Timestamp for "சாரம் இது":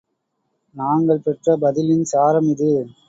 2.05-2.71